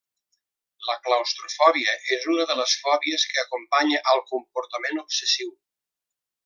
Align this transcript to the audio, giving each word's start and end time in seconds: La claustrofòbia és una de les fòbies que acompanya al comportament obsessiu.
La 0.87 0.95
claustrofòbia 1.07 1.93
és 2.17 2.25
una 2.35 2.47
de 2.53 2.57
les 2.61 2.73
fòbies 2.87 3.29
que 3.35 3.45
acompanya 3.45 4.03
al 4.15 4.27
comportament 4.35 5.03
obsessiu. 5.07 5.57